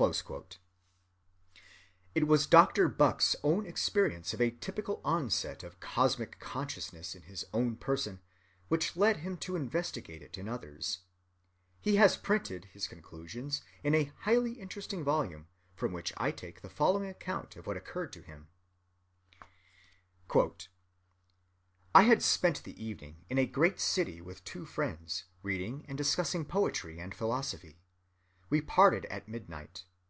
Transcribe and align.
(241) 0.00 0.42
It 2.14 2.26
was 2.26 2.46
Dr. 2.46 2.88
Bucke's 2.88 3.36
own 3.42 3.66
experience 3.66 4.32
of 4.32 4.40
a 4.40 4.50
typical 4.52 5.02
onset 5.04 5.62
of 5.62 5.78
cosmic 5.78 6.38
consciousness 6.40 7.14
in 7.14 7.20
his 7.24 7.44
own 7.52 7.76
person 7.76 8.22
which 8.68 8.96
led 8.96 9.18
him 9.18 9.36
to 9.36 9.56
investigate 9.56 10.22
it 10.22 10.38
in 10.38 10.48
others. 10.48 11.00
He 11.82 11.96
has 11.96 12.16
printed 12.16 12.64
his 12.72 12.86
conclusions 12.88 13.60
in 13.84 13.94
a 13.94 14.10
highly 14.20 14.52
interesting 14.54 15.04
volume, 15.04 15.48
from 15.74 15.92
which 15.92 16.14
I 16.16 16.30
take 16.30 16.62
the 16.62 16.70
following 16.70 17.06
account 17.10 17.56
of 17.56 17.66
what 17.66 17.76
occurred 17.76 18.10
to 18.14 18.22
him:— 18.22 18.48
"I 21.94 22.04
had 22.04 22.22
spent 22.22 22.62
the 22.62 22.82
evening 22.82 23.26
in 23.28 23.36
a 23.36 23.44
great 23.44 23.78
city, 23.78 24.22
with 24.22 24.44
two 24.44 24.64
friends, 24.64 25.24
reading 25.42 25.84
and 25.88 25.98
discussing 25.98 26.46
poetry 26.46 26.98
and 26.98 27.14
philosophy. 27.14 27.76
We 28.48 28.60
parted 28.62 29.04
at 29.04 29.28
midnight. 29.28 29.84